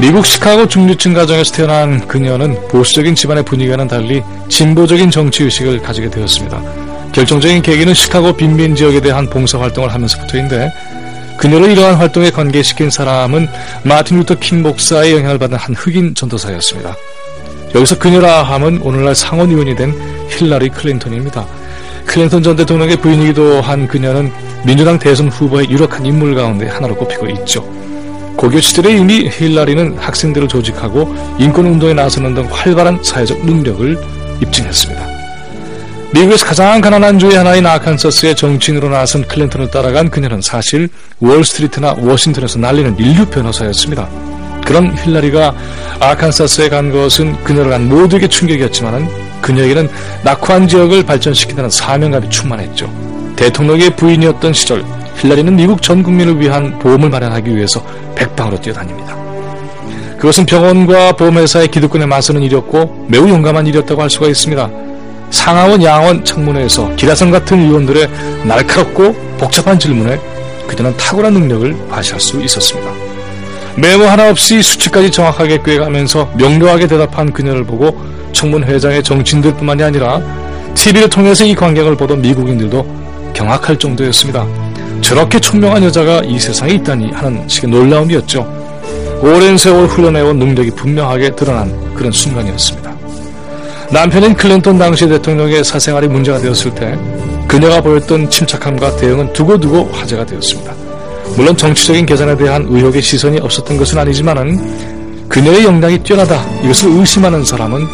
[0.00, 6.62] 미국 시카고 중류층 가정에서 태어난 그녀는 보수적인 집안의 분위기와는 달리 진보적인 정치 의식을 가지게 되었습니다.
[7.10, 10.72] 결정적인 계기는 시카고 빈민 지역에 대한 봉사 활동을 하면서부터인데
[11.36, 13.48] 그녀를 이러한 활동에 관계시킨 사람은
[13.82, 16.94] 마틴 루터 킹 목사의 영향을 받은 한 흑인 전도사였습니다.
[17.74, 19.92] 여기서 그녀라 함은 오늘날 상원의원이 된
[20.30, 21.44] 힐러리 클린턴입니다.
[22.06, 24.32] 클린턴 전 대통령의 부인이기도 한 그녀는
[24.64, 27.68] 민주당 대선 후보의 유력한 인물 가운데 하나로 꼽히고 있죠.
[28.38, 33.98] 고교 시절에 이미 힐라리는 학생들을 조직하고 인권운동에 나서는 등 활발한 사회적 능력을
[34.40, 35.06] 입증했습니다.
[36.14, 42.96] 미국에서 가장 가난한 주의 하나인 아칸서스의 정치인으로 나선 클린턴을 따라간 그녀는 사실 월스트리트나 워싱턴에서 날리는
[43.00, 44.08] 인류 변호사였습니다.
[44.64, 45.52] 그런 힐라리가
[45.98, 49.08] 아칸사스에 간 것은 그녀를 간 모두에게 충격이었지만
[49.40, 49.90] 그녀에게는
[50.22, 52.88] 낙후한 지역을 발전시키는 사명감이 충만했죠.
[53.34, 54.84] 대통령의 부인이었던 시절
[55.18, 59.16] 힐라리는 미국 전 국민을 위한 보험을 마련하기 위해서 백방으로 뛰어다닙니다.
[60.16, 64.68] 그것은 병원과 보험회사의 기득권에 맞서는 일이었고 매우 용감한 일이었다고 할 수가 있습니다.
[65.30, 68.08] 상하원 양원 청문회에서 기라성 같은 의원들의
[68.44, 70.18] 날카롭고 복잡한 질문에
[70.66, 72.90] 그녀는 탁월한 능력을 발휘할 수 있었습니다.
[73.76, 77.96] 메모 하나 없이 수치까지 정확하게 꿰가면서 명료하게 대답한 그녀를 보고
[78.32, 80.20] 청문회장의 정치인들뿐만이 아니라
[80.74, 82.86] TV를 통해서 이 광경을 보던 미국인들도
[83.34, 84.67] 경악할 정도였습니다.
[85.00, 89.20] 저렇게 총명한 여자가 이 세상에 있다니 하는 식의 놀라움이었죠.
[89.22, 92.96] 오랜 세월 흘러내온 능력이 분명하게 드러난 그런 순간이었습니다.
[93.90, 96.98] 남편인 클린턴 당시 대통령의 사생활이 문제가 되었을 때
[97.48, 100.74] 그녀가 보였던 침착함과 대응은 두고두고 화제가 되었습니다.
[101.36, 107.86] 물론 정치적인 계산에 대한 의혹의 시선이 없었던 것은 아니지만은 그녀의 역량이 뛰어나다 이것을 의심하는 사람은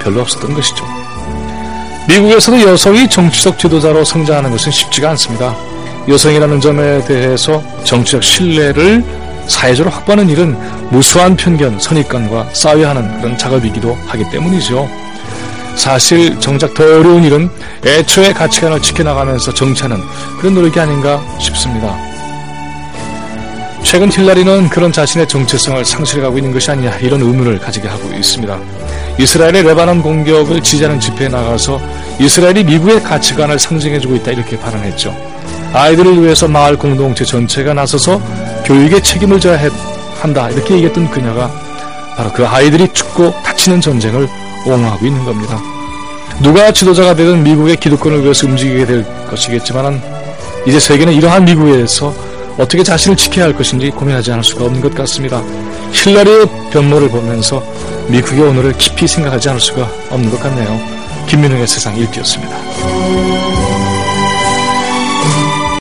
[0.00, 0.84] 별로 없었던 것이죠.
[2.08, 5.54] 미국에서도 여성이 정치적 지도자로 성장하는 것은 쉽지가 않습니다.
[6.08, 9.04] 여성이라는 점에 대해서 정치적 신뢰를
[9.48, 10.56] 사회적으로 확보하는 일은
[10.90, 14.88] 무수한 편견, 선입관과 싸워야 하는 그런 작업이기도 하기 때문이죠.
[15.76, 17.50] 사실 정작 더 어려운 일은
[17.84, 20.00] 애초에 가치관을 지켜나가면서 정치하는
[20.38, 21.96] 그런 노력이 아닌가 싶습니다.
[23.82, 28.58] 최근 힐라리는 그런 자신의 정체성을 상실해가고 있는 것이 아니냐 이런 의문을 가지게 하고 있습니다.
[29.18, 31.80] 이스라엘의 레바논 공격을 지지하는 집회에 나가서
[32.18, 35.14] 이스라엘이 미국의 가치관을 상징해주고 있다 이렇게 발언했죠.
[35.72, 38.20] 아이들을 위해서 마을 공동체 전체가 나서서
[38.64, 39.58] 교육에 책임을 져야
[40.20, 41.50] 한다 이렇게 얘기했던 그녀가
[42.16, 44.28] 바로 그 아이들이 죽고 다치는 전쟁을
[44.66, 45.60] 옹호하고 있는 겁니다.
[46.40, 50.02] 누가 지도자가 되든 미국의 기득권을 위해서 움직이게 될 것이겠지만
[50.66, 52.12] 이제 세계는 이러한 미국에서
[52.58, 55.42] 어떻게 자신을 지켜야 할 것인지 고민하지 않을 수가 없는 것 같습니다.
[55.92, 57.62] 힐러리의 변모를 보면서
[58.08, 60.78] 미국의 오늘을 깊이 생각하지 않을 수가 없는 것 같네요.
[61.28, 63.65] 김민웅의 세상 읽기였습니다.